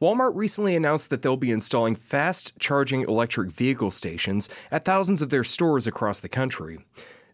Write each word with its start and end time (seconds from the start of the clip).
Walmart 0.00 0.32
recently 0.34 0.74
announced 0.74 1.10
that 1.10 1.20
they'll 1.20 1.36
be 1.36 1.50
installing 1.50 1.94
fast 1.94 2.58
charging 2.58 3.02
electric 3.02 3.50
vehicle 3.50 3.90
stations 3.90 4.48
at 4.70 4.82
thousands 4.82 5.20
of 5.20 5.28
their 5.28 5.44
stores 5.44 5.86
across 5.86 6.20
the 6.20 6.28
country. 6.28 6.78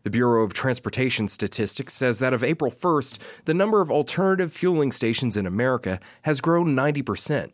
The 0.02 0.10
Bureau 0.10 0.42
of 0.44 0.52
Transportation 0.52 1.28
Statistics 1.28 1.92
says 1.92 2.18
that 2.18 2.34
of 2.34 2.42
April 2.42 2.72
1st, 2.72 3.44
the 3.44 3.54
number 3.54 3.80
of 3.80 3.92
alternative 3.92 4.52
fueling 4.52 4.90
stations 4.90 5.36
in 5.36 5.46
America 5.46 6.00
has 6.22 6.40
grown 6.40 6.74
90% 6.74 7.52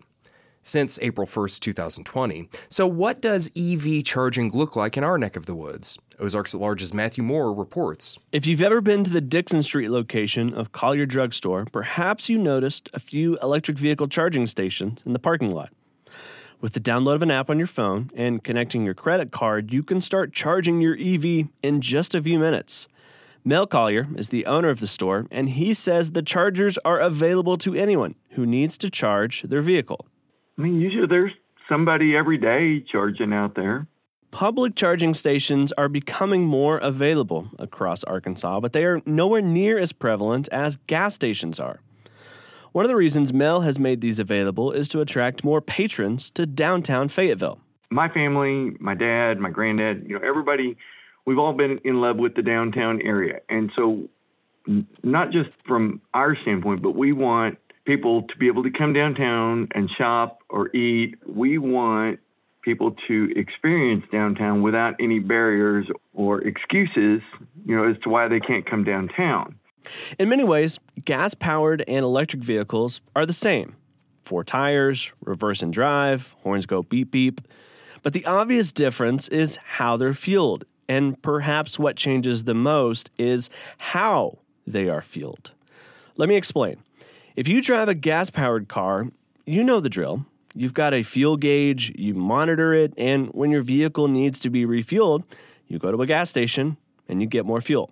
since 0.62 0.98
April 1.02 1.26
1st, 1.26 1.60
2020. 1.60 2.48
So, 2.68 2.86
what 2.86 3.20
does 3.20 3.50
EV 3.56 4.04
charging 4.04 4.50
look 4.52 4.76
like 4.76 4.96
in 4.96 5.04
our 5.04 5.18
neck 5.18 5.36
of 5.36 5.46
the 5.46 5.54
woods? 5.54 5.98
Ozarks 6.18 6.54
at 6.54 6.60
Large's 6.60 6.94
Matthew 6.94 7.24
Moore 7.24 7.52
reports. 7.52 8.18
If 8.30 8.46
you've 8.46 8.62
ever 8.62 8.80
been 8.80 9.04
to 9.04 9.10
the 9.10 9.20
Dixon 9.20 9.62
Street 9.62 9.90
location 9.90 10.54
of 10.54 10.72
Collier 10.72 11.06
Drugstore, 11.06 11.66
perhaps 11.72 12.28
you 12.28 12.38
noticed 12.38 12.88
a 12.94 13.00
few 13.00 13.36
electric 13.38 13.76
vehicle 13.76 14.08
charging 14.08 14.46
stations 14.46 15.00
in 15.04 15.12
the 15.12 15.18
parking 15.18 15.52
lot. 15.52 15.70
With 16.60 16.74
the 16.74 16.80
download 16.80 17.16
of 17.16 17.22
an 17.22 17.30
app 17.32 17.50
on 17.50 17.58
your 17.58 17.66
phone 17.66 18.10
and 18.14 18.44
connecting 18.44 18.84
your 18.84 18.94
credit 18.94 19.32
card, 19.32 19.72
you 19.72 19.82
can 19.82 20.00
start 20.00 20.32
charging 20.32 20.80
your 20.80 20.96
EV 20.96 21.48
in 21.60 21.80
just 21.80 22.14
a 22.14 22.22
few 22.22 22.38
minutes. 22.38 22.86
Mel 23.44 23.66
Collier 23.66 24.06
is 24.16 24.28
the 24.28 24.46
owner 24.46 24.68
of 24.68 24.78
the 24.78 24.86
store, 24.86 25.26
and 25.32 25.50
he 25.50 25.74
says 25.74 26.12
the 26.12 26.22
chargers 26.22 26.78
are 26.84 27.00
available 27.00 27.58
to 27.58 27.74
anyone 27.74 28.14
who 28.30 28.46
needs 28.46 28.76
to 28.76 28.88
charge 28.88 29.42
their 29.42 29.60
vehicle. 29.60 30.06
I 30.58 30.62
mean, 30.62 30.80
usually 30.80 31.06
there's 31.06 31.32
somebody 31.68 32.16
every 32.16 32.38
day 32.38 32.84
charging 32.90 33.32
out 33.32 33.54
there. 33.54 33.86
Public 34.30 34.74
charging 34.74 35.12
stations 35.12 35.72
are 35.72 35.88
becoming 35.88 36.44
more 36.46 36.78
available 36.78 37.50
across 37.58 38.02
Arkansas, 38.04 38.60
but 38.60 38.72
they 38.72 38.84
are 38.84 39.02
nowhere 39.04 39.42
near 39.42 39.78
as 39.78 39.92
prevalent 39.92 40.48
as 40.50 40.78
gas 40.86 41.14
stations 41.14 41.60
are. 41.60 41.80
One 42.72 42.86
of 42.86 42.88
the 42.88 42.96
reasons 42.96 43.34
Mel 43.34 43.60
has 43.60 43.78
made 43.78 44.00
these 44.00 44.18
available 44.18 44.72
is 44.72 44.88
to 44.88 45.02
attract 45.02 45.44
more 45.44 45.60
patrons 45.60 46.30
to 46.30 46.46
downtown 46.46 47.08
Fayetteville. 47.08 47.60
My 47.90 48.08
family, 48.08 48.74
my 48.80 48.94
dad, 48.94 49.38
my 49.38 49.50
granddad, 49.50 50.06
you 50.08 50.18
know, 50.18 50.26
everybody, 50.26 50.78
we've 51.26 51.38
all 51.38 51.52
been 51.52 51.80
in 51.84 52.00
love 52.00 52.16
with 52.16 52.34
the 52.34 52.40
downtown 52.40 53.02
area. 53.02 53.40
And 53.50 53.70
so, 53.76 54.08
not 55.02 55.32
just 55.32 55.50
from 55.66 56.00
our 56.14 56.34
standpoint, 56.40 56.80
but 56.82 56.92
we 56.92 57.12
want 57.12 57.58
people 57.84 58.22
to 58.22 58.36
be 58.38 58.46
able 58.46 58.62
to 58.62 58.70
come 58.70 58.94
downtown 58.94 59.68
and 59.74 59.90
shop 59.98 60.38
or 60.52 60.74
eat. 60.76 61.16
We 61.26 61.58
want 61.58 62.20
people 62.62 62.94
to 63.08 63.32
experience 63.34 64.04
downtown 64.12 64.62
without 64.62 64.94
any 65.00 65.18
barriers 65.18 65.86
or 66.14 66.40
excuses, 66.42 67.20
you 67.66 67.76
know, 67.76 67.88
as 67.88 67.96
to 68.04 68.08
why 68.08 68.28
they 68.28 68.38
can't 68.38 68.64
come 68.64 68.84
downtown. 68.84 69.56
In 70.18 70.28
many 70.28 70.44
ways, 70.44 70.78
gas 71.04 71.34
powered 71.34 71.82
and 71.88 72.04
electric 72.04 72.44
vehicles 72.44 73.00
are 73.16 73.26
the 73.26 73.32
same 73.32 73.76
four 74.24 74.44
tires, 74.44 75.12
reverse 75.24 75.62
and 75.62 75.72
drive, 75.72 76.36
horns 76.42 76.64
go 76.64 76.84
beep 76.84 77.10
beep. 77.10 77.40
But 78.02 78.12
the 78.12 78.24
obvious 78.24 78.70
difference 78.70 79.28
is 79.28 79.58
how 79.64 79.96
they're 79.96 80.14
fueled, 80.14 80.64
and 80.88 81.20
perhaps 81.22 81.78
what 81.78 81.96
changes 81.96 82.44
the 82.44 82.54
most 82.54 83.10
is 83.18 83.50
how 83.78 84.38
they 84.66 84.88
are 84.88 85.02
fueled. 85.02 85.50
Let 86.16 86.28
me 86.28 86.36
explain. 86.36 86.76
If 87.34 87.48
you 87.48 87.62
drive 87.62 87.88
a 87.88 87.94
gas 87.94 88.30
powered 88.30 88.68
car, 88.68 89.08
you 89.46 89.64
know 89.64 89.80
the 89.80 89.88
drill. 89.88 90.26
You've 90.54 90.74
got 90.74 90.92
a 90.92 91.02
fuel 91.02 91.36
gauge, 91.36 91.92
you 91.96 92.14
monitor 92.14 92.74
it, 92.74 92.92
and 92.98 93.28
when 93.28 93.50
your 93.50 93.62
vehicle 93.62 94.08
needs 94.08 94.38
to 94.40 94.50
be 94.50 94.66
refueled, 94.66 95.24
you 95.66 95.78
go 95.78 95.90
to 95.90 96.02
a 96.02 96.06
gas 96.06 96.28
station 96.28 96.76
and 97.08 97.22
you 97.22 97.26
get 97.26 97.46
more 97.46 97.60
fuel. 97.60 97.90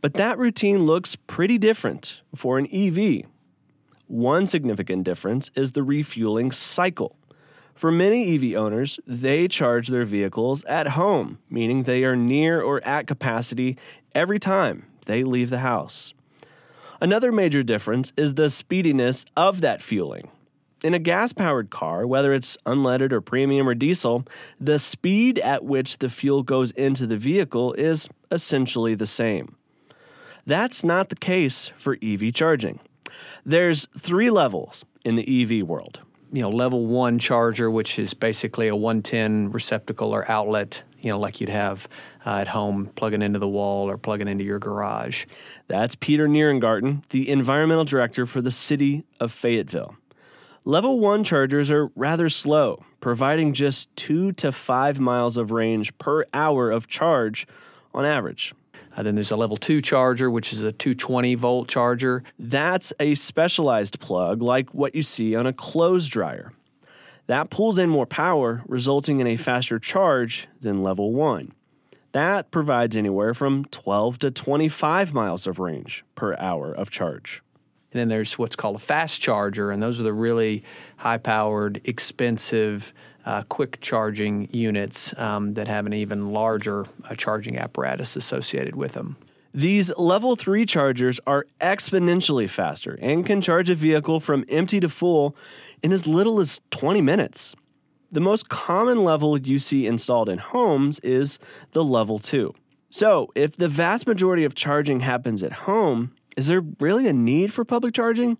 But 0.00 0.14
that 0.14 0.38
routine 0.38 0.80
looks 0.80 1.16
pretty 1.16 1.58
different 1.58 2.20
for 2.34 2.58
an 2.58 2.66
EV. 2.72 3.26
One 4.06 4.46
significant 4.46 5.04
difference 5.04 5.50
is 5.54 5.72
the 5.72 5.82
refueling 5.82 6.50
cycle. 6.50 7.16
For 7.74 7.92
many 7.92 8.34
EV 8.34 8.56
owners, 8.56 8.98
they 9.06 9.46
charge 9.46 9.88
their 9.88 10.04
vehicles 10.04 10.64
at 10.64 10.88
home, 10.88 11.38
meaning 11.48 11.84
they 11.84 12.04
are 12.04 12.16
near 12.16 12.60
or 12.60 12.84
at 12.84 13.06
capacity 13.06 13.76
every 14.14 14.40
time 14.40 14.86
they 15.06 15.22
leave 15.22 15.50
the 15.50 15.60
house. 15.60 16.12
Another 17.00 17.30
major 17.30 17.62
difference 17.62 18.12
is 18.16 18.34
the 18.34 18.50
speediness 18.50 19.24
of 19.36 19.60
that 19.60 19.80
fueling. 19.80 20.30
In 20.82 20.94
a 20.94 21.00
gas 21.00 21.32
powered 21.32 21.70
car, 21.70 22.06
whether 22.06 22.32
it's 22.32 22.56
unleaded 22.64 23.10
or 23.10 23.20
premium 23.20 23.68
or 23.68 23.74
diesel, 23.74 24.24
the 24.60 24.78
speed 24.78 25.40
at 25.40 25.64
which 25.64 25.98
the 25.98 26.08
fuel 26.08 26.44
goes 26.44 26.70
into 26.72 27.04
the 27.04 27.16
vehicle 27.16 27.72
is 27.72 28.08
essentially 28.30 28.94
the 28.94 29.06
same. 29.06 29.56
That's 30.46 30.84
not 30.84 31.08
the 31.08 31.16
case 31.16 31.72
for 31.76 31.98
EV 32.00 32.32
charging. 32.32 32.78
There's 33.44 33.86
three 33.98 34.30
levels 34.30 34.84
in 35.04 35.16
the 35.16 35.42
EV 35.42 35.66
world. 35.66 36.00
You 36.32 36.42
know, 36.42 36.50
level 36.50 36.86
one 36.86 37.18
charger, 37.18 37.70
which 37.70 37.98
is 37.98 38.14
basically 38.14 38.68
a 38.68 38.76
110 38.76 39.50
receptacle 39.50 40.14
or 40.14 40.30
outlet, 40.30 40.84
you 41.00 41.10
know, 41.10 41.18
like 41.18 41.40
you'd 41.40 41.50
have 41.50 41.88
uh, 42.24 42.36
at 42.36 42.48
home, 42.48 42.90
plugging 42.94 43.22
into 43.22 43.38
the 43.38 43.48
wall 43.48 43.90
or 43.90 43.98
plugging 43.98 44.28
into 44.28 44.44
your 44.44 44.58
garage. 44.58 45.24
That's 45.66 45.96
Peter 45.96 46.28
Nierengarten, 46.28 47.06
the 47.08 47.28
environmental 47.28 47.84
director 47.84 48.26
for 48.26 48.40
the 48.40 48.50
city 48.50 49.04
of 49.18 49.32
Fayetteville. 49.32 49.96
Level 50.64 51.00
1 51.00 51.24
chargers 51.24 51.70
are 51.70 51.90
rather 51.94 52.28
slow, 52.28 52.84
providing 53.00 53.52
just 53.52 53.94
2 53.96 54.32
to 54.32 54.52
5 54.52 55.00
miles 55.00 55.36
of 55.36 55.50
range 55.50 55.96
per 55.98 56.24
hour 56.34 56.70
of 56.70 56.86
charge 56.86 57.46
on 57.94 58.04
average. 58.04 58.54
Uh, 58.96 59.02
then 59.02 59.14
there's 59.14 59.30
a 59.30 59.36
level 59.36 59.56
2 59.56 59.80
charger, 59.80 60.30
which 60.30 60.52
is 60.52 60.62
a 60.62 60.72
220 60.72 61.36
volt 61.36 61.68
charger. 61.68 62.24
That's 62.38 62.92
a 62.98 63.14
specialized 63.14 64.00
plug 64.00 64.42
like 64.42 64.74
what 64.74 64.94
you 64.94 65.02
see 65.02 65.36
on 65.36 65.46
a 65.46 65.52
clothes 65.52 66.08
dryer. 66.08 66.52
That 67.28 67.50
pulls 67.50 67.78
in 67.78 67.88
more 67.88 68.06
power, 68.06 68.62
resulting 68.66 69.20
in 69.20 69.26
a 69.26 69.36
faster 69.36 69.78
charge 69.78 70.48
than 70.60 70.82
level 70.82 71.12
1. 71.12 71.52
That 72.12 72.50
provides 72.50 72.96
anywhere 72.96 73.34
from 73.34 73.66
12 73.66 74.18
to 74.20 74.30
25 74.30 75.12
miles 75.12 75.46
of 75.46 75.58
range 75.58 76.04
per 76.14 76.34
hour 76.36 76.72
of 76.72 76.90
charge. 76.90 77.42
And 77.92 78.00
then 78.00 78.08
there's 78.08 78.38
what's 78.38 78.56
called 78.56 78.76
a 78.76 78.80
fast 78.80 79.20
charger, 79.20 79.70
and 79.70 79.82
those 79.82 79.98
are 79.98 80.02
the 80.02 80.12
really 80.12 80.62
high 80.98 81.18
powered, 81.18 81.80
expensive, 81.84 82.92
uh, 83.24 83.42
quick 83.42 83.78
charging 83.80 84.48
units 84.50 85.16
um, 85.18 85.54
that 85.54 85.68
have 85.68 85.86
an 85.86 85.92
even 85.92 86.32
larger 86.32 86.86
uh, 87.04 87.14
charging 87.14 87.58
apparatus 87.58 88.16
associated 88.16 88.74
with 88.76 88.92
them. 88.92 89.16
These 89.54 89.96
level 89.96 90.36
3 90.36 90.66
chargers 90.66 91.18
are 91.26 91.46
exponentially 91.60 92.48
faster 92.48 92.98
and 93.00 93.24
can 93.24 93.40
charge 93.40 93.70
a 93.70 93.74
vehicle 93.74 94.20
from 94.20 94.44
empty 94.48 94.80
to 94.80 94.88
full 94.88 95.34
in 95.82 95.92
as 95.92 96.06
little 96.06 96.40
as 96.40 96.60
20 96.70 97.00
minutes. 97.00 97.54
The 98.10 98.20
most 98.20 98.48
common 98.48 99.04
level 99.04 99.38
you 99.38 99.58
see 99.58 99.86
installed 99.86 100.28
in 100.28 100.38
homes 100.38 100.98
is 101.00 101.38
the 101.72 101.84
level 101.84 102.18
2. 102.18 102.54
So, 102.90 103.30
if 103.34 103.56
the 103.56 103.68
vast 103.68 104.06
majority 104.06 104.44
of 104.44 104.54
charging 104.54 105.00
happens 105.00 105.42
at 105.42 105.52
home, 105.52 106.12
is 106.38 106.46
there 106.46 106.62
really 106.78 107.08
a 107.08 107.12
need 107.12 107.52
for 107.52 107.64
public 107.64 107.92
charging? 107.92 108.38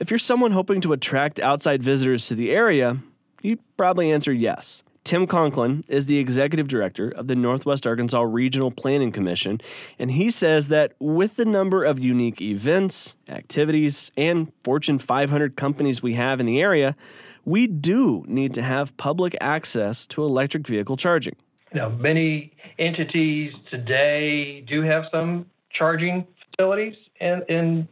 If 0.00 0.10
you're 0.10 0.18
someone 0.18 0.50
hoping 0.50 0.80
to 0.80 0.92
attract 0.92 1.38
outside 1.38 1.80
visitors 1.80 2.26
to 2.26 2.34
the 2.34 2.50
area, 2.50 2.98
you'd 3.40 3.60
probably 3.76 4.10
answer 4.10 4.32
yes. 4.32 4.82
Tim 5.04 5.28
Conklin 5.28 5.84
is 5.88 6.06
the 6.06 6.18
executive 6.18 6.66
director 6.66 7.08
of 7.08 7.28
the 7.28 7.36
Northwest 7.36 7.86
Arkansas 7.86 8.20
Regional 8.22 8.72
Planning 8.72 9.12
Commission, 9.12 9.60
and 9.96 10.10
he 10.10 10.28
says 10.28 10.68
that 10.68 10.94
with 10.98 11.36
the 11.36 11.44
number 11.44 11.84
of 11.84 12.00
unique 12.00 12.42
events, 12.42 13.14
activities, 13.28 14.10
and 14.16 14.52
Fortune 14.64 14.98
500 14.98 15.54
companies 15.54 16.02
we 16.02 16.14
have 16.14 16.40
in 16.40 16.46
the 16.46 16.60
area, 16.60 16.96
we 17.44 17.68
do 17.68 18.24
need 18.26 18.52
to 18.54 18.62
have 18.62 18.94
public 18.96 19.36
access 19.40 20.04
to 20.08 20.24
electric 20.24 20.66
vehicle 20.66 20.96
charging. 20.96 21.36
Now, 21.72 21.90
many 21.90 22.52
entities 22.78 23.54
today 23.70 24.62
do 24.62 24.82
have 24.82 25.04
some 25.12 25.46
charging 25.72 26.26
facilities 26.58 26.94
in 27.20 27.42
in, 27.48 27.88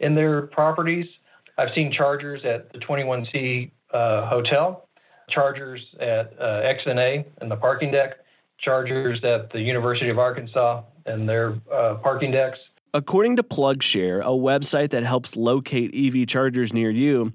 in 0.00 0.14
their 0.14 0.42
properties. 0.42 1.06
I've 1.58 1.70
seen 1.74 1.92
chargers 1.92 2.42
at 2.44 2.72
the 2.72 2.78
21C 2.78 3.70
uh, 3.92 4.26
hotel, 4.26 4.88
chargers 5.28 5.80
at 6.00 6.32
uh, 6.38 6.62
XNA 6.62 7.24
and 7.40 7.50
the 7.50 7.56
parking 7.56 7.90
deck, 7.90 8.18
chargers 8.58 9.22
at 9.24 9.52
the 9.52 9.60
University 9.60 10.08
of 10.08 10.18
Arkansas 10.18 10.82
and 11.06 11.28
their 11.28 11.56
uh, 11.72 11.96
parking 12.02 12.30
decks. 12.30 12.58
According 12.92 13.36
to 13.36 13.42
PlugShare, 13.42 14.20
a 14.20 14.30
website 14.30 14.90
that 14.90 15.04
helps 15.04 15.36
locate 15.36 15.94
EV 15.94 16.26
chargers 16.26 16.72
near 16.72 16.90
you, 16.90 17.32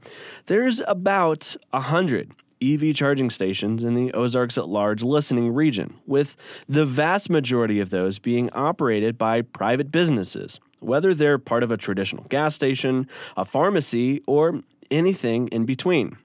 there's 0.48 0.82
about 0.88 1.56
100 1.72 2.34
EV 2.62 2.94
charging 2.96 3.30
stations 3.30 3.84
in 3.84 3.96
the 3.96 4.12
Ozarks 4.14 4.58
at 4.58 4.68
Large 4.68 5.04
listening 5.04 5.54
region, 5.54 5.96
with 6.06 6.36
the 6.68 6.86
vast 6.86 7.30
majority 7.30 7.80
of 7.80 7.90
those 7.90 8.20
being 8.20 8.50
operated 8.52 9.18
by 9.18 9.42
private 9.42 9.92
businesses, 9.92 10.60
whether 10.80 11.14
they're 11.14 11.38
part 11.38 11.64
of 11.64 11.72
a 11.72 11.78
traditional 11.78 12.24
gas 12.26 12.56
station, 12.56 13.08
a 13.36 13.46
pharmacy, 13.46 14.22
or 14.28 14.62
anything 14.92 15.48
in 15.50 15.66
between. 15.66 16.18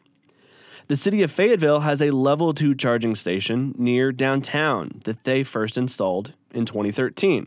The 0.89 0.97
city 0.97 1.23
of 1.23 1.31
Fayetteville 1.31 1.81
has 1.81 2.03
a 2.03 2.11
level 2.11 2.53
2 2.53 2.75
charging 2.75 3.15
station 3.15 3.75
near 3.79 4.11
downtown 4.11 5.01
that 5.05 5.25
they 5.25 5.45
first 5.45 5.79
installed 5.79 6.33
in 6.53 6.67
2013. 6.67 7.47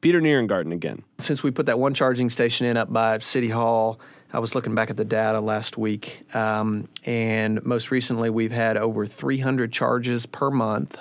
Peter 0.00 0.20
Nierengarten 0.20 0.72
again. 0.72 1.02
Since 1.18 1.42
we 1.42 1.50
put 1.50 1.66
that 1.66 1.78
one 1.78 1.94
charging 1.94 2.30
station 2.30 2.66
in 2.66 2.76
up 2.76 2.92
by 2.92 3.18
City 3.18 3.48
Hall 3.48 4.00
I 4.32 4.38
was 4.38 4.54
looking 4.54 4.74
back 4.74 4.90
at 4.90 4.96
the 4.96 5.04
data 5.04 5.40
last 5.40 5.78
week, 5.78 6.22
um, 6.34 6.88
and 7.04 7.64
most 7.64 7.90
recently 7.90 8.28
we've 8.28 8.52
had 8.52 8.76
over 8.76 9.06
300 9.06 9.72
charges 9.72 10.26
per 10.26 10.50
month 10.50 10.98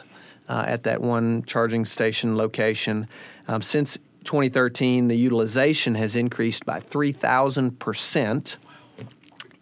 uh, 0.47 0.63
at 0.67 0.83
that 0.83 1.01
one 1.01 1.43
charging 1.43 1.85
station 1.85 2.37
location. 2.37 3.07
Um, 3.47 3.61
since 3.61 3.97
2013, 4.25 5.07
the 5.07 5.15
utilization 5.15 5.95
has 5.95 6.15
increased 6.15 6.65
by 6.65 6.79
3,000 6.79 7.79
percent. 7.79 8.57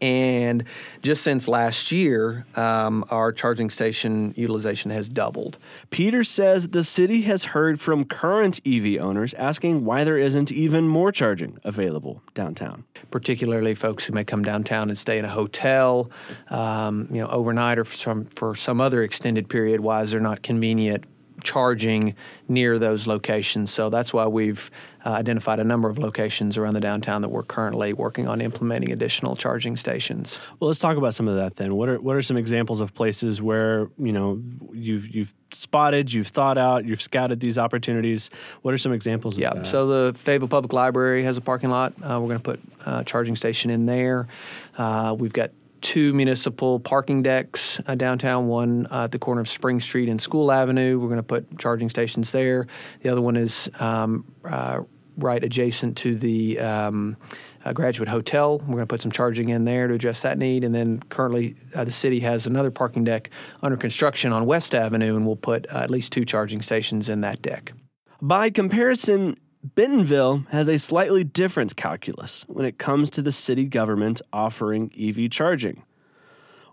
And 0.01 0.65
just 1.01 1.23
since 1.23 1.47
last 1.47 1.89
year, 1.89 2.45
um, 2.57 3.05
our 3.09 3.31
charging 3.31 3.69
station 3.69 4.33
utilization 4.35 4.91
has 4.91 5.07
doubled. 5.07 5.57
Peter 5.91 6.25
says 6.25 6.69
the 6.69 6.83
city 6.83 7.21
has 7.21 7.45
heard 7.45 7.79
from 7.79 8.03
current 8.03 8.59
EV 8.67 9.01
owners 9.01 9.33
asking 9.35 9.85
why 9.85 10.03
there 10.03 10.17
isn't 10.17 10.51
even 10.51 10.89
more 10.89 11.13
charging 11.13 11.57
available 11.63 12.21
downtown. 12.33 12.83
Particularly 13.11 13.75
folks 13.75 14.03
who 14.03 14.11
may 14.11 14.25
come 14.25 14.43
downtown 14.43 14.89
and 14.89 14.97
stay 14.97 15.17
in 15.17 15.23
a 15.23 15.29
hotel, 15.29 16.11
um, 16.49 17.07
you 17.09 17.21
know, 17.21 17.27
overnight 17.27 17.79
or 17.79 17.85
for 17.85 17.95
some, 17.95 18.25
for 18.25 18.55
some 18.55 18.81
other 18.81 19.03
extended 19.03 19.47
period. 19.47 19.79
Why 19.79 20.01
is 20.01 20.11
there 20.11 20.19
not 20.19 20.43
convenient 20.43 21.05
charging 21.43 22.15
near 22.47 22.79
those 22.79 23.07
locations. 23.07 23.71
So 23.71 23.89
that's 23.89 24.13
why 24.13 24.27
we've 24.27 24.71
uh, 25.05 25.09
identified 25.09 25.59
a 25.59 25.63
number 25.63 25.89
of 25.89 25.97
locations 25.99 26.57
around 26.57 26.73
the 26.73 26.79
downtown 26.79 27.21
that 27.21 27.29
we're 27.29 27.43
currently 27.43 27.93
working 27.93 28.27
on 28.27 28.41
implementing 28.41 28.91
additional 28.91 29.35
charging 29.35 29.75
stations. 29.75 30.39
Well, 30.59 30.69
let's 30.69 30.79
talk 30.79 30.97
about 30.97 31.13
some 31.13 31.27
of 31.27 31.35
that 31.35 31.57
then. 31.57 31.75
What 31.75 31.89
are 31.89 31.99
what 31.99 32.15
are 32.15 32.21
some 32.21 32.37
examples 32.37 32.81
of 32.81 32.93
places 32.93 33.41
where 33.41 33.89
you 33.99 34.13
know 34.13 34.41
you've 34.71 35.13
you've 35.13 35.33
spotted, 35.51 36.11
you've 36.13 36.27
thought 36.27 36.57
out, 36.57 36.85
you've 36.85 37.01
scouted 37.01 37.39
these 37.39 37.57
opportunities? 37.57 38.29
What 38.61 38.73
are 38.73 38.77
some 38.77 38.93
examples? 38.93 39.37
Yeah. 39.37 39.49
Of 39.49 39.57
that? 39.57 39.67
So 39.67 39.87
the 39.87 40.17
Fayetteville 40.17 40.47
Public 40.47 40.73
Library 40.73 41.23
has 41.23 41.37
a 41.37 41.41
parking 41.41 41.69
lot. 41.69 41.93
Uh, 42.01 42.19
we're 42.21 42.27
going 42.27 42.39
to 42.39 42.43
put 42.43 42.59
a 42.85 43.03
charging 43.03 43.35
station 43.35 43.69
in 43.69 43.85
there. 43.85 44.27
Uh, 44.77 45.15
we've 45.17 45.33
got 45.33 45.51
two 45.83 46.13
municipal 46.13 46.79
parking 46.79 47.21
decks 47.21 47.79
uh, 47.85 47.93
downtown, 47.93 48.47
one 48.47 48.87
uh, 48.89 49.03
at 49.03 49.11
the 49.11 49.19
corner 49.19 49.41
of 49.41 49.47
Spring 49.47 49.79
Street 49.79 50.09
and 50.09 50.19
School 50.19 50.51
Avenue. 50.51 50.97
We're 50.97 51.09
going 51.09 51.17
to 51.17 51.23
put 51.23 51.59
charging 51.59 51.89
stations 51.89 52.31
there. 52.31 52.65
The 53.01 53.09
other 53.09 53.21
one 53.21 53.35
is 53.35 53.69
um, 53.79 54.25
uh, 54.43 54.81
right 55.17 55.43
adjacent 55.43 55.97
to 55.97 56.15
the 56.15 56.59
um, 56.59 57.17
uh, 57.63 57.73
Graduate 57.73 58.09
Hotel. 58.09 58.57
We're 58.59 58.65
going 58.65 58.79
to 58.79 58.87
put 58.87 59.01
some 59.01 59.11
charging 59.11 59.49
in 59.49 59.65
there 59.65 59.87
to 59.87 59.93
address 59.93 60.21
that 60.21 60.37
need. 60.37 60.63
And 60.63 60.73
then 60.73 60.99
currently, 61.09 61.55
uh, 61.75 61.83
the 61.83 61.91
city 61.91 62.21
has 62.21 62.47
another 62.47 62.71
parking 62.71 63.03
deck 63.03 63.29
under 63.61 63.77
construction 63.77 64.31
on 64.31 64.45
West 64.45 64.73
Avenue, 64.73 65.15
and 65.15 65.27
we'll 65.27 65.35
put 65.35 65.65
at 65.67 65.91
least 65.91 66.13
two 66.13 66.25
charging 66.25 66.61
stations 66.61 67.09
in 67.09 67.21
that 67.21 67.41
deck. 67.41 67.73
By 68.21 68.49
comparison, 68.49 69.37
Bentonville 69.63 70.43
has 70.51 70.67
a 70.67 70.77
slightly 70.77 71.23
different 71.23 71.77
calculus 71.77 72.43
when 72.49 72.65
it 72.65 72.77
comes 72.77 73.09
to 73.11 73.21
the 73.21 73.31
city 73.31 73.65
government 73.65 74.21
offering 74.33 74.91
EV 74.99 75.31
charging. 75.31 75.83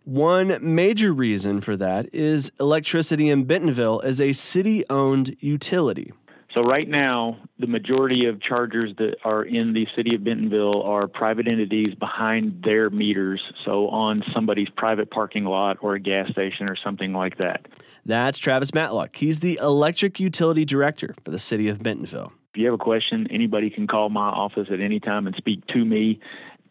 One 0.03 0.59
major 0.61 1.13
reason 1.13 1.61
for 1.61 1.77
that 1.77 2.13
is 2.13 2.51
electricity 2.59 3.29
in 3.29 3.45
Bentonville 3.45 4.01
is 4.01 4.21
a 4.21 4.33
city 4.33 4.85
owned 4.91 5.37
utility. 5.39 6.13
So, 6.53 6.63
right 6.63 6.89
now, 6.89 7.39
the 7.61 7.69
majority 7.69 8.27
of 8.27 8.43
chargers 8.43 8.93
that 8.99 9.19
are 9.23 9.45
in 9.45 9.73
the 9.73 9.87
city 9.95 10.17
of 10.17 10.25
Bentonville 10.25 10.83
are 10.83 11.07
private 11.07 11.47
entities 11.47 11.95
behind 11.95 12.65
their 12.65 12.91
meters, 12.91 13.41
so 13.65 13.87
on 13.87 14.25
somebody's 14.35 14.69
private 14.77 15.13
parking 15.13 15.45
lot 15.45 15.77
or 15.81 15.95
a 15.95 16.01
gas 16.01 16.29
station 16.33 16.69
or 16.69 16.75
something 16.75 17.13
like 17.13 17.39
that. 17.39 17.67
That's 18.05 18.39
Travis 18.39 18.75
Matlock. 18.75 19.15
He's 19.15 19.39
the 19.39 19.61
electric 19.63 20.19
utility 20.19 20.65
director 20.65 21.15
for 21.25 21.31
the 21.31 21.39
city 21.39 21.69
of 21.69 21.85
Bentonville. 21.85 22.33
If 22.52 22.61
you 22.61 22.67
have 22.67 22.75
a 22.75 22.79
question, 22.79 23.29
anybody 23.31 23.70
can 23.70 23.87
call 23.87 24.08
my 24.08 24.29
office 24.29 24.69
at 24.73 24.81
any 24.81 24.99
time 24.99 25.26
and 25.26 25.37
speak 25.37 25.67
to 25.69 25.85
me. 25.85 26.19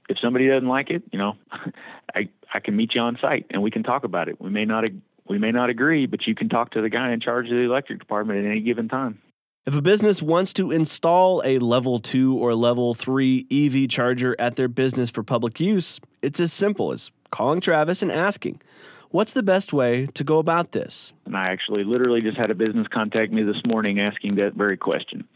If 0.09 0.17
somebody 0.19 0.47
doesn't 0.47 0.67
like 0.67 0.89
it, 0.89 1.03
you 1.11 1.19
know, 1.19 1.35
I 2.15 2.29
I 2.53 2.59
can 2.59 2.75
meet 2.75 2.95
you 2.95 3.01
on 3.01 3.17
site 3.21 3.45
and 3.51 3.61
we 3.61 3.71
can 3.71 3.83
talk 3.83 4.03
about 4.03 4.27
it. 4.27 4.41
We 4.41 4.49
may 4.49 4.65
not 4.65 4.83
we 5.27 5.37
may 5.37 5.51
not 5.51 5.69
agree, 5.69 6.05
but 6.05 6.27
you 6.27 6.35
can 6.35 6.49
talk 6.49 6.71
to 6.71 6.81
the 6.81 6.89
guy 6.89 7.13
in 7.13 7.21
charge 7.21 7.45
of 7.45 7.51
the 7.51 7.63
electric 7.63 7.99
department 7.99 8.45
at 8.45 8.49
any 8.49 8.61
given 8.61 8.89
time. 8.89 9.21
If 9.65 9.75
a 9.75 9.81
business 9.81 10.21
wants 10.21 10.51
to 10.53 10.71
install 10.71 11.43
a 11.45 11.59
level 11.59 11.99
2 11.99 12.35
or 12.35 12.55
level 12.55 12.93
3 12.95 13.45
EV 13.51 13.87
charger 13.87 14.35
at 14.39 14.55
their 14.55 14.67
business 14.67 15.09
for 15.11 15.21
public 15.21 15.59
use, 15.59 15.99
it's 16.21 16.39
as 16.39 16.51
simple 16.51 16.91
as 16.91 17.11
calling 17.29 17.61
Travis 17.61 18.01
and 18.01 18.11
asking, 18.11 18.61
What's 19.11 19.33
the 19.33 19.43
best 19.43 19.73
way 19.73 20.05
to 20.07 20.23
go 20.23 20.39
about 20.39 20.71
this? 20.71 21.13
And 21.25 21.35
I 21.35 21.47
actually 21.49 21.83
literally 21.83 22.21
just 22.21 22.37
had 22.37 22.51
a 22.51 22.55
business 22.55 22.87
contact 22.91 23.31
me 23.31 23.43
this 23.43 23.61
morning 23.65 23.99
asking 23.99 24.35
that 24.35 24.53
very 24.53 24.77
question. 24.77 25.27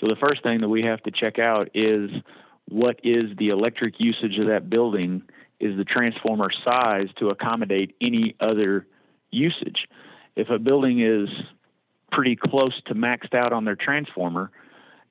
So 0.00 0.08
the 0.08 0.16
first 0.20 0.42
thing 0.42 0.60
that 0.60 0.68
we 0.68 0.82
have 0.82 1.02
to 1.02 1.10
check 1.10 1.38
out 1.38 1.70
is 1.74 2.10
what 2.68 3.00
is 3.02 3.36
the 3.38 3.48
electric 3.48 3.94
usage 3.98 4.38
of 4.38 4.48
that 4.48 4.70
building? 4.70 5.22
Is 5.60 5.76
the 5.76 5.84
transformer 5.84 6.50
size 6.64 7.08
to 7.18 7.28
accommodate 7.30 7.94
any 8.00 8.34
other 8.40 8.86
usage? 9.30 9.86
If 10.34 10.50
a 10.50 10.58
building 10.58 11.00
is 11.00 11.28
pretty 12.10 12.36
close 12.36 12.80
to 12.86 12.94
maxed 12.94 13.34
out 13.34 13.52
on 13.52 13.64
their 13.64 13.76
transformer, 13.76 14.50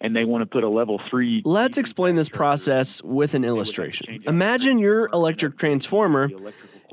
and 0.02 0.16
they 0.16 0.26
want 0.26 0.42
to 0.42 0.46
put 0.48 0.64
a 0.64 0.70
level 0.70 1.00
three. 1.10 1.42
Let's 1.46 1.78
explain 1.78 2.16
this 2.16 2.30
process 2.30 3.04
with 3.04 3.34
an 3.34 3.44
illustration. 3.44 4.24
Imagine 4.26 4.80
your 4.80 5.08
electric 5.14 5.58
transformer 5.58 6.30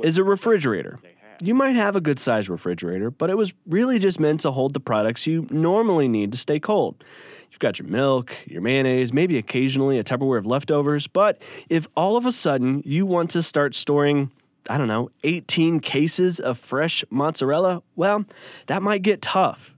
is 0.03 0.19
a 0.19 0.25
refrigerator. 0.25 0.99
You 1.41 1.55
might 1.55 1.77
have 1.77 1.95
a 1.95 2.01
good 2.01 2.19
sized 2.19 2.49
refrigerator, 2.49 3.13
but 3.13 3.31
it 3.31 3.37
was 3.37 3.55
really 3.67 4.01
just 4.01 4.19
meant 4.19 4.41
to 4.41 4.51
hold 4.51 4.75
the 4.75 4.81
products 4.81 5.25
you 5.25 5.47
normally 5.51 6.09
need 6.09 6.33
to 6.33 6.39
stay 6.39 6.59
cold. 6.59 7.05
You've 7.53 7.61
got 7.61 7.79
your 7.79 7.87
milk, 7.87 8.35
your 8.47 8.61
mayonnaise, 8.61 9.13
maybe 9.13 9.39
occasionally 9.39 9.99
a 9.99 10.05
Tupperware 10.05 10.39
of 10.39 10.47
leftovers, 10.47 11.07
but 11.07 11.41
if 11.69 11.87
all 11.97 12.17
of 12.17 12.27
a 12.27 12.33
sudden 12.33 12.83
you 12.85 13.07
want 13.07 13.31
to 13.31 13.43
start 13.43 13.77
storing, 13.77 14.33
I 14.69 14.79
don't 14.79 14.89
know, 14.89 15.11
18 15.23 15.79
cases 15.79 16.41
of 16.41 16.59
fresh 16.59 17.05
mozzarella, 17.09 17.83
well, 17.95 18.25
that 18.67 18.83
might 18.83 19.03
get 19.03 19.23
tough. 19.23 19.77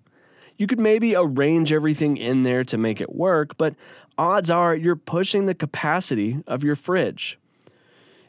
You 0.57 0.67
could 0.67 0.81
maybe 0.81 1.15
arrange 1.15 1.73
everything 1.73 2.17
in 2.17 2.43
there 2.43 2.65
to 2.65 2.79
make 2.79 3.03
it 3.03 3.15
work, 3.15 3.59
but 3.59 3.75
odds 4.17 4.51
are 4.51 4.75
you're 4.75 4.97
pushing 4.97 5.45
the 5.45 5.55
capacity 5.55 6.43
of 6.47 6.65
your 6.65 6.77
fridge. 6.77 7.39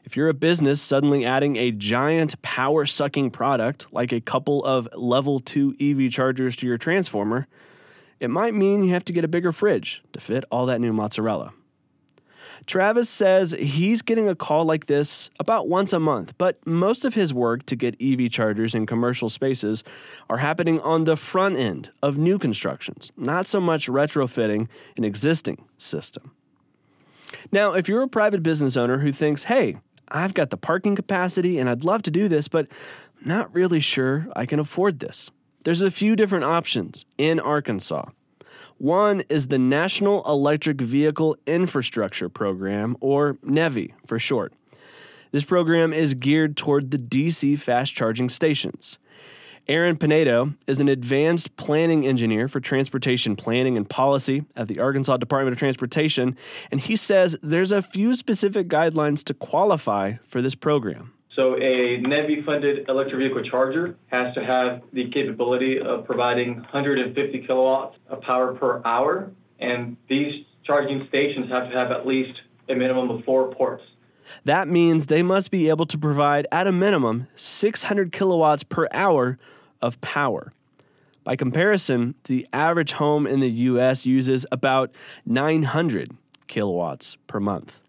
If 0.04 0.18
you're 0.18 0.30
a 0.30 0.34
business 0.34 0.82
suddenly 0.82 1.26
adding 1.26 1.56
a 1.56 1.72
giant 1.72 2.42
power 2.42 2.86
sucking 2.86 3.32
product 3.32 3.88
like 3.92 4.12
a 4.12 4.20
couple 4.20 4.64
of 4.66 4.88
level 4.96 5.40
2 5.40 5.76
EV 5.80 6.12
chargers 6.12 6.56
to 6.58 6.68
your 6.68 6.78
transformer, 6.78 7.48
it 8.20 8.30
might 8.30 8.54
mean 8.54 8.84
you 8.84 8.94
have 8.94 9.06
to 9.06 9.14
get 9.14 9.24
a 9.24 9.28
bigger 9.28 9.52
fridge 9.52 10.04
to 10.14 10.20
fit 10.20 10.44
all 10.52 10.66
that 10.66 10.82
new 10.82 10.94
mozzarella. 10.94 11.54
Travis 12.68 13.10
says 13.10 13.56
he's 13.58 14.02
getting 14.02 14.30
a 14.30 14.36
call 14.36 14.66
like 14.66 14.86
this 14.86 15.30
about 15.40 15.68
once 15.68 15.94
a 15.94 16.00
month, 16.00 16.38
but 16.38 16.66
most 16.66 17.06
of 17.06 17.16
his 17.16 17.34
work 17.34 17.66
to 17.66 17.76
get 17.76 17.96
EV 18.00 18.30
chargers 18.30 18.76
in 18.76 18.86
commercial 18.86 19.30
spaces 19.30 19.84
are 20.30 20.38
happening 20.38 20.80
on 20.82 21.06
the 21.06 21.18
front 21.18 21.58
end 21.58 21.90
of 22.04 22.18
new 22.18 22.38
constructions, 22.38 23.12
not 23.18 23.48
so 23.48 23.60
much 23.60 23.88
retrofitting 23.88 24.68
an 24.96 25.04
existing 25.04 25.66
system. 25.78 26.32
Now, 27.52 27.74
if 27.74 27.88
you're 27.88 28.04
a 28.04 28.08
private 28.08 28.44
business 28.44 28.78
owner 28.78 29.00
who 29.00 29.12
thinks, 29.12 29.46
hey, 29.46 29.78
I've 30.12 30.34
got 30.34 30.50
the 30.50 30.58
parking 30.58 30.96
capacity 30.96 31.58
and 31.58 31.70
I'd 31.70 31.84
love 31.84 32.04
to 32.04 32.12
do 32.12 32.28
this, 32.28 32.48
but 32.48 32.68
not 33.24 33.54
really 33.54 33.80
sure 33.80 34.28
I 34.36 34.46
can 34.46 34.60
afford 34.60 35.00
this. 35.00 35.32
There's 35.64 35.82
a 35.82 35.92
few 35.92 36.16
different 36.16 36.44
options 36.44 37.06
in 37.18 37.40
Arkansas. 37.40 38.10
One 38.78 39.22
is 39.30 39.48
the 39.48 39.60
National 39.60 40.24
Electric 40.24 40.82
Vehicle 40.82 41.38
Infrastructure 41.46 42.30
Program, 42.30 42.98
or 43.00 43.38
NEVI 43.44 43.94
for 44.08 44.18
short. 44.18 44.54
This 45.32 45.46
program 45.46 45.94
is 45.94 46.16
geared 46.16 46.58
toward 46.58 46.90
the 46.90 46.98
DC 46.98 47.60
fast 47.60 47.94
charging 47.94 48.28
stations. 48.28 48.98
Aaron 49.68 49.98
Pinedo 49.98 50.54
is 50.68 50.80
an 50.82 50.88
advanced 50.88 51.56
planning 51.56 52.06
engineer 52.06 52.48
for 52.48 52.60
transportation 52.60 53.36
planning 53.36 53.78
and 53.78 53.88
policy 53.88 54.46
at 54.56 54.68
the 54.68 54.80
Arkansas 54.80 55.18
Department 55.18 55.54
of 55.54 55.60
Transportation, 55.60 56.36
and 56.72 56.82
he 56.82 56.96
says 56.96 57.38
there's 57.42 57.72
a 57.72 57.82
few 57.82 58.16
specific 58.16 58.68
guidelines 58.68 59.24
to 59.26 59.34
qualify 59.34 60.14
for 60.28 60.42
this 60.42 60.56
program. 60.56 61.14
So 61.36 61.56
a 61.56 62.02
NEVI 62.02 62.44
funded 62.46 62.90
electric 62.90 63.18
vehicle 63.20 63.44
charger 63.50 63.96
has 64.08 64.34
to 64.36 64.44
have 64.44 64.82
the 64.92 65.10
capability 65.12 65.80
of 65.80 66.06
providing 66.06 66.56
150 66.56 67.46
kilowatts 67.48 67.98
of 68.10 68.22
power 68.22 68.54
per 68.54 68.82
hour, 68.84 69.32
and 69.60 69.96
these 70.10 70.46
charging 70.66 71.06
stations 71.08 71.50
have 71.50 71.70
to 71.70 71.78
have 71.78 71.92
at 71.92 72.06
least 72.06 72.38
a 72.68 72.76
minimum 72.76 73.10
of 73.10 73.24
four 73.24 73.54
ports. 73.54 73.84
That 74.46 74.68
means 74.68 75.06
they 75.06 75.24
must 75.24 75.52
be 75.52 75.70
able 75.70 75.86
to 75.86 75.98
provide, 75.98 76.48
at 76.52 76.68
a 76.68 76.72
minimum, 76.72 77.28
600 77.36 78.12
kilowatts 78.12 78.64
per 78.64 78.88
hour 78.92 79.38
of 79.82 80.00
power. 80.02 80.54
By 81.24 81.36
comparison, 81.36 82.16
the 82.24 82.48
average 82.52 82.94
home 82.94 83.28
in 83.28 83.40
the 83.40 83.50
US 83.50 84.06
uses 84.06 84.46
about 84.52 84.92
900 85.26 86.12
kilowatts 86.48 87.18
per 87.28 87.40
month. 87.40 87.82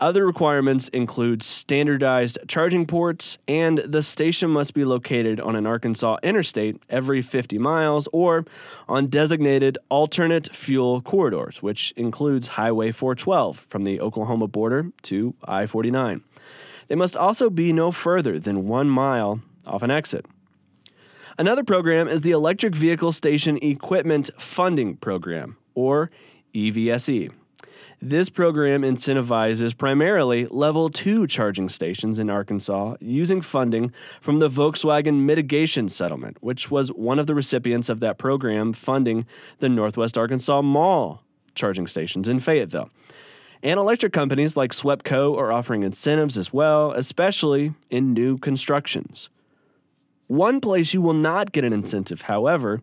Other 0.00 0.26
requirements 0.26 0.88
include 0.88 1.42
standardized 1.42 2.38
charging 2.48 2.84
ports, 2.84 3.38
and 3.46 3.78
the 3.78 4.02
station 4.02 4.50
must 4.50 4.74
be 4.74 4.84
located 4.84 5.40
on 5.40 5.54
an 5.54 5.66
Arkansas 5.66 6.16
interstate 6.22 6.82
every 6.90 7.22
50 7.22 7.58
miles 7.58 8.08
or 8.12 8.44
on 8.88 9.06
designated 9.06 9.78
alternate 9.88 10.52
fuel 10.54 11.00
corridors, 11.00 11.62
which 11.62 11.92
includes 11.96 12.48
Highway 12.48 12.90
412 12.90 13.58
from 13.58 13.84
the 13.84 14.00
Oklahoma 14.00 14.48
border 14.48 14.90
to 15.02 15.34
I 15.44 15.66
49. 15.66 16.22
They 16.88 16.96
must 16.96 17.16
also 17.16 17.48
be 17.48 17.72
no 17.72 17.92
further 17.92 18.38
than 18.38 18.66
one 18.66 18.88
mile 18.88 19.40
off 19.66 19.82
an 19.82 19.90
exit. 19.90 20.26
Another 21.38 21.64
program 21.64 22.08
is 22.08 22.20
the 22.20 22.30
Electric 22.32 22.74
Vehicle 22.74 23.12
Station 23.12 23.58
Equipment 23.62 24.30
Funding 24.38 24.96
Program, 24.96 25.56
or 25.74 26.10
EVSE. 26.54 27.30
This 28.02 28.28
program 28.28 28.82
incentivizes 28.82 29.76
primarily 29.76 30.46
level 30.46 30.90
2 30.90 31.26
charging 31.26 31.68
stations 31.68 32.18
in 32.18 32.28
Arkansas 32.28 32.96
using 33.00 33.40
funding 33.40 33.92
from 34.20 34.40
the 34.40 34.50
Volkswagen 34.50 35.20
Mitigation 35.20 35.88
Settlement, 35.88 36.36
which 36.40 36.70
was 36.70 36.90
one 36.90 37.18
of 37.18 37.26
the 37.26 37.34
recipients 37.34 37.88
of 37.88 38.00
that 38.00 38.18
program 38.18 38.72
funding 38.72 39.26
the 39.60 39.68
Northwest 39.68 40.18
Arkansas 40.18 40.60
Mall 40.60 41.22
charging 41.54 41.86
stations 41.86 42.28
in 42.28 42.40
Fayetteville. 42.40 42.90
And 43.62 43.80
electric 43.80 44.12
companies 44.12 44.56
like 44.56 44.72
SWEPCO 44.72 45.38
are 45.38 45.50
offering 45.50 45.84
incentives 45.84 46.36
as 46.36 46.52
well, 46.52 46.92
especially 46.92 47.72
in 47.88 48.12
new 48.12 48.36
constructions. 48.36 49.30
One 50.26 50.60
place 50.60 50.92
you 50.92 51.00
will 51.00 51.14
not 51.14 51.52
get 51.52 51.64
an 51.64 51.72
incentive, 51.72 52.22
however, 52.22 52.82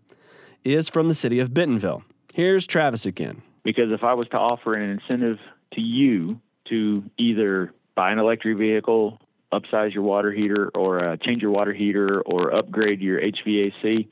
is 0.63 0.89
from 0.89 1.07
the 1.07 1.13
city 1.13 1.39
of 1.39 1.53
Bentonville. 1.53 2.03
Here's 2.33 2.65
Travis 2.65 3.05
again. 3.05 3.43
Because 3.63 3.91
if 3.91 4.03
I 4.03 4.13
was 4.13 4.27
to 4.29 4.37
offer 4.37 4.73
an 4.73 4.89
incentive 4.89 5.37
to 5.73 5.81
you 5.81 6.39
to 6.69 7.03
either 7.17 7.73
buy 7.95 8.11
an 8.11 8.19
electric 8.19 8.57
vehicle, 8.57 9.19
upsize 9.51 9.93
your 9.93 10.03
water 10.03 10.31
heater, 10.31 10.71
or 10.73 11.03
uh, 11.03 11.17
change 11.17 11.41
your 11.41 11.51
water 11.51 11.73
heater, 11.73 12.21
or 12.21 12.53
upgrade 12.53 13.01
your 13.01 13.19
HVAC, 13.19 14.07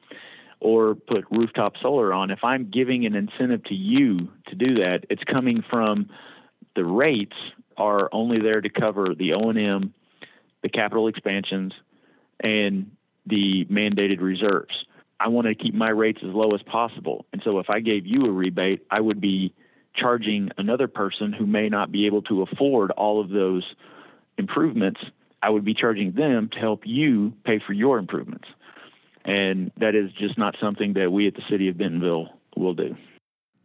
or 0.60 0.96
put 0.96 1.25
rooftop 1.32 1.74
solar 1.82 2.13
on, 2.13 2.32
if 2.32 2.44
I'm 2.44 2.70
giving 2.70 3.06
an 3.06 3.15
incentive 3.15 3.63
to 3.65 3.74
you 3.74 4.29
to 4.48 4.56
do 4.56 4.75
that, 4.75 5.06
it's 5.10 5.24
coming 5.24 5.63
from 5.70 6.10
the 6.75 6.84
rates 6.84 7.36
are 7.77 8.10
only 8.12 8.41
there 8.41 8.60
to 8.60 8.70
cover 8.70 9.15
the 9.18 9.34
O&M, 9.34 9.94
the 10.62 10.70
capital 10.70 11.08
expansions, 11.08 11.74
and 12.41 12.91
the 13.25 13.65
mandated 13.65 14.20
reserves. 14.22 14.86
I 15.19 15.27
want 15.27 15.47
to 15.47 15.55
keep 15.55 15.73
my 15.73 15.89
rates 15.89 16.19
as 16.23 16.33
low 16.33 16.53
as 16.53 16.61
possible. 16.63 17.25
And 17.33 17.41
so 17.43 17.59
if 17.59 17.69
I 17.69 17.79
gave 17.79 18.05
you 18.05 18.25
a 18.25 18.31
rebate, 18.31 18.85
I 18.89 19.01
would 19.01 19.19
be 19.19 19.53
charging 19.95 20.49
another 20.57 20.88
person 20.88 21.33
who 21.33 21.45
may 21.45 21.67
not 21.67 21.91
be 21.91 22.05
able 22.05 22.21
to 22.23 22.41
afford 22.43 22.91
all 22.91 23.19
of 23.19 23.29
those 23.29 23.63
improvements. 24.38 25.01
I 25.41 25.49
would 25.49 25.65
be 25.65 25.73
charging 25.73 26.13
them 26.13 26.49
to 26.53 26.59
help 26.59 26.83
you 26.85 27.33
pay 27.43 27.59
for 27.65 27.73
your 27.73 27.97
improvements. 27.97 28.47
And 29.25 29.71
that 29.77 29.95
is 29.95 30.11
just 30.13 30.38
not 30.38 30.55
something 30.61 30.93
that 30.93 31.11
we 31.11 31.27
at 31.27 31.35
the 31.35 31.43
city 31.49 31.67
of 31.67 31.77
Bentonville 31.77 32.29
will 32.55 32.73
do. 32.73 32.95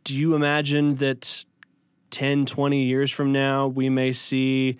Do 0.03 0.17
you 0.17 0.35
imagine 0.35 0.97
that 0.97 1.45
10, 2.11 2.47
20 2.47 2.83
years 2.85 3.11
from 3.11 3.33
now, 3.33 3.67
we 3.67 3.89
may 3.89 4.13
see 4.13 4.79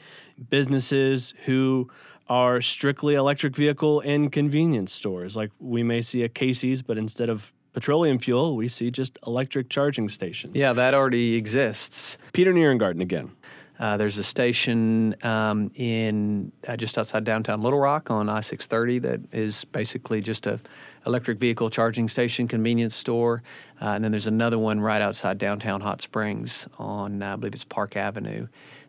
businesses 0.51 1.35
who 1.45 1.89
are 2.29 2.61
strictly 2.61 3.15
electric 3.15 3.55
vehicle 3.55 4.01
and 4.01 4.33
convenience 4.33 4.93
stores. 4.93 5.37
Like 5.37 5.51
we 5.59 5.83
may 5.83 6.03
see 6.03 6.23
a 6.23 6.29
Casey's, 6.29 6.83
but 6.83 6.97
instead 6.97 7.29
of 7.29 7.53
petroleum 7.73 8.19
fuel, 8.19 8.57
we 8.57 8.69
see 8.69 8.91
just 8.91 9.19
electric 9.27 9.69
charging 9.69 10.09
stations. 10.09 10.55
Yeah, 10.57 10.73
that 10.73 10.95
already 10.95 11.35
exists. 11.35 12.17
Peter 12.33 12.53
Nierengarten 12.53 13.03
again. 13.03 13.33
Uh, 13.79 13.97
there's 13.97 14.19
a 14.19 14.25
station 14.25 15.17
um, 15.25 15.69
in 15.75 16.53
uh, 16.69 16.77
just 16.77 16.97
outside 16.97 17.25
downtown 17.25 17.61
Little 17.61 17.81
Rock 17.81 18.09
on 18.09 18.29
I-630 18.29 19.03
that 19.03 19.21
is 19.33 19.65
basically 19.65 20.21
just 20.21 20.47
a 20.47 20.61
electric 21.07 21.39
vehicle 21.39 21.71
charging 21.71 22.09
station, 22.09 22.47
convenience 22.47 22.95
store, 22.95 23.43
uh, 23.83 23.87
and 23.87 24.05
then 24.05 24.13
there's 24.13 24.29
another 24.29 24.61
one 24.61 24.81
right 24.81 25.03
outside 25.03 25.39
downtown 25.39 25.81
Hot 25.81 26.01
Springs 26.01 26.69
on 26.79 27.21
uh, 27.21 27.33
I 27.33 27.37
believe 27.37 27.55
it's 27.55 27.65
Park 27.65 27.97
Avenue. 27.97 28.47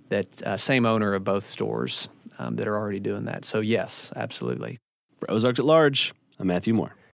That 0.09 0.43
uh, 0.43 0.55
same 0.55 0.85
owner 0.85 1.15
of 1.15 1.23
both 1.23 1.47
stores 1.47 2.09
um, 2.39 2.55
that 2.57 2.67
are 2.67 2.77
already 2.77 2.99
doing 2.99 3.25
that. 3.25 3.45
So 3.45 3.59
yes, 3.59 4.11
absolutely. 4.15 4.79
For 5.19 5.31
Ozarks 5.31 5.59
at 5.59 5.65
Large, 5.65 6.13
I'm 6.39 6.47
Matthew 6.47 6.73
Moore. 6.73 6.95